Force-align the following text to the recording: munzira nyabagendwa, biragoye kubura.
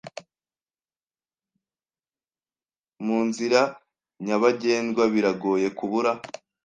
munzira 3.05 3.61
nyabagendwa, 4.25 5.03
biragoye 5.13 5.67
kubura. 5.77 6.11